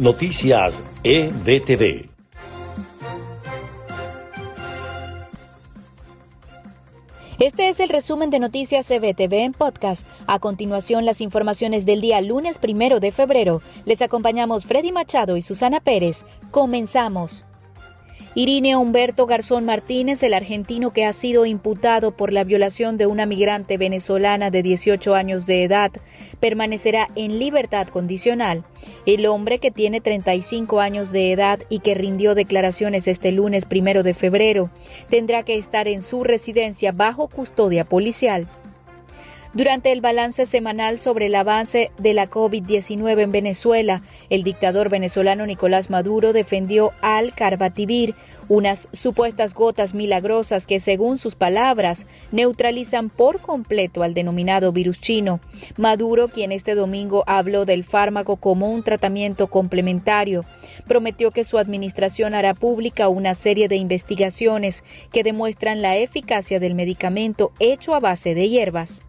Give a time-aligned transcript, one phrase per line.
[0.00, 2.08] Noticias EBTV.
[7.38, 10.08] Este es el resumen de Noticias EBTV en podcast.
[10.26, 13.60] A continuación, las informaciones del día lunes primero de febrero.
[13.84, 16.24] Les acompañamos Freddy Machado y Susana Pérez.
[16.50, 17.44] Comenzamos.
[18.36, 23.26] Irineo Humberto Garzón Martínez, el argentino que ha sido imputado por la violación de una
[23.26, 25.90] migrante venezolana de 18 años de edad,
[26.38, 28.62] permanecerá en libertad condicional.
[29.04, 34.04] El hombre que tiene 35 años de edad y que rindió declaraciones este lunes primero
[34.04, 34.70] de febrero,
[35.08, 38.46] tendrá que estar en su residencia bajo custodia policial.
[39.52, 45.44] Durante el balance semanal sobre el avance de la COVID-19 en Venezuela, el dictador venezolano
[45.44, 48.14] Nicolás Maduro defendió al Carbativir,
[48.46, 55.40] unas supuestas gotas milagrosas que, según sus palabras, neutralizan por completo al denominado virus chino.
[55.76, 60.44] Maduro, quien este domingo habló del fármaco como un tratamiento complementario,
[60.86, 66.76] prometió que su administración hará pública una serie de investigaciones que demuestran la eficacia del
[66.76, 69.02] medicamento hecho a base de hierbas.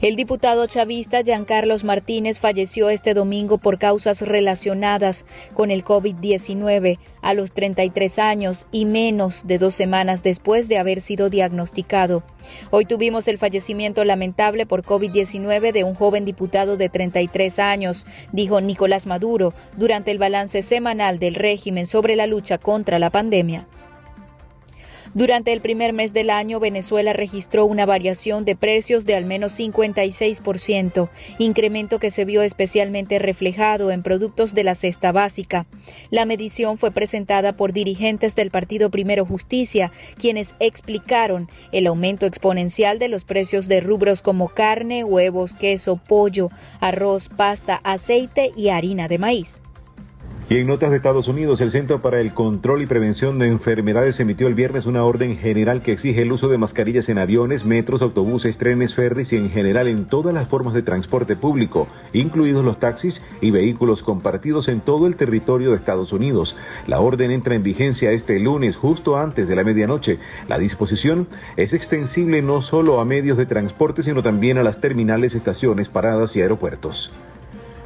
[0.00, 7.34] El diputado chavista Giancarlos Martínez falleció este domingo por causas relacionadas con el COVID-19 a
[7.34, 12.22] los 33 años y menos de dos semanas después de haber sido diagnosticado.
[12.70, 18.60] Hoy tuvimos el fallecimiento lamentable por COVID-19 de un joven diputado de 33 años, dijo
[18.60, 23.66] Nicolás Maduro durante el balance semanal del régimen sobre la lucha contra la pandemia.
[25.14, 29.58] Durante el primer mes del año, Venezuela registró una variación de precios de al menos
[29.60, 35.66] 56%, incremento que se vio especialmente reflejado en productos de la cesta básica.
[36.08, 42.98] La medición fue presentada por dirigentes del Partido Primero Justicia, quienes explicaron el aumento exponencial
[42.98, 46.48] de los precios de rubros como carne, huevos, queso, pollo,
[46.80, 49.60] arroz, pasta, aceite y harina de maíz.
[50.48, 54.20] Y en notas de Estados Unidos, el Centro para el Control y Prevención de Enfermedades
[54.20, 58.02] emitió el viernes una orden general que exige el uso de mascarillas en aviones, metros,
[58.02, 62.78] autobuses, trenes, ferries y en general en todas las formas de transporte público, incluidos los
[62.78, 66.56] taxis y vehículos compartidos en todo el territorio de Estados Unidos.
[66.86, 70.18] La orden entra en vigencia este lunes, justo antes de la medianoche.
[70.48, 75.34] La disposición es extensible no solo a medios de transporte, sino también a las terminales,
[75.34, 77.10] estaciones, paradas y aeropuertos.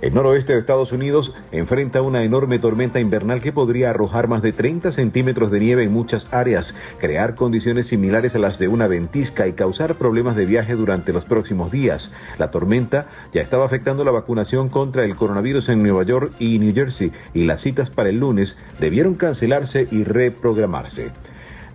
[0.00, 4.52] El noroeste de Estados Unidos enfrenta una enorme tormenta invernal que podría arrojar más de
[4.52, 9.48] 30 centímetros de nieve en muchas áreas, crear condiciones similares a las de una ventisca
[9.48, 12.12] y causar problemas de viaje durante los próximos días.
[12.38, 16.72] La tormenta ya estaba afectando la vacunación contra el coronavirus en Nueva York y New
[16.72, 21.10] Jersey y las citas para el lunes debieron cancelarse y reprogramarse.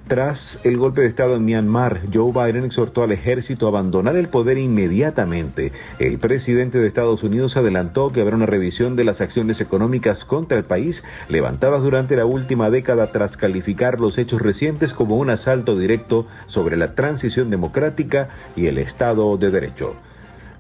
[0.07, 4.27] Tras el golpe de Estado en Myanmar, Joe Biden exhortó al ejército a abandonar el
[4.27, 5.71] poder inmediatamente.
[5.97, 10.57] El presidente de Estados Unidos adelantó que habrá una revisión de las acciones económicas contra
[10.57, 15.77] el país levantadas durante la última década tras calificar los hechos recientes como un asalto
[15.77, 18.27] directo sobre la transición democrática
[18.57, 19.95] y el Estado de Derecho.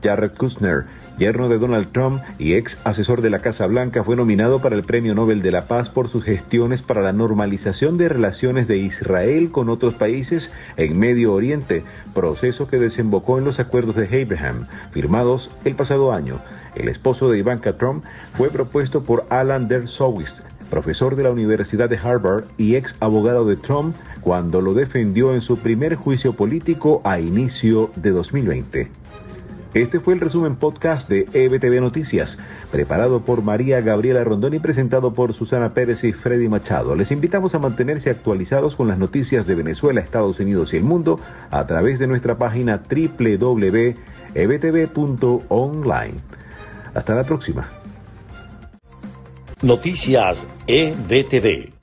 [0.03, 0.85] Jared Kushner,
[1.17, 4.83] yerno de Donald Trump y ex asesor de la Casa Blanca, fue nominado para el
[4.83, 9.51] Premio Nobel de la Paz por sus gestiones para la normalización de relaciones de Israel
[9.51, 11.83] con otros países en Medio Oriente,
[12.13, 16.39] proceso que desembocó en los acuerdos de Abraham, firmados el pasado año.
[16.75, 18.03] El esposo de Ivanka Trump
[18.35, 23.55] fue propuesto por Alan Dershowitz, profesor de la Universidad de Harvard y ex abogado de
[23.55, 28.89] Trump, cuando lo defendió en su primer juicio político a inicio de 2020.
[29.73, 32.37] Este fue el resumen podcast de EBTV Noticias,
[32.71, 36.95] preparado por María Gabriela Rondón y presentado por Susana Pérez y Freddy Machado.
[36.95, 41.19] Les invitamos a mantenerse actualizados con las noticias de Venezuela, Estados Unidos y el mundo
[41.49, 43.95] a través de nuestra página www.ebtv.online.
[46.93, 47.67] Hasta la próxima.
[49.63, 51.82] Noticias EBTV.